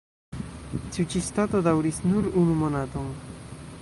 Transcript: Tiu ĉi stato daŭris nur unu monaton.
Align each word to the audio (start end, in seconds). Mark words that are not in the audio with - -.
Tiu 0.95 1.05
ĉi 1.15 1.21
stato 1.27 1.61
daŭris 1.67 1.99
nur 2.13 2.31
unu 2.45 2.57
monaton. 2.63 3.13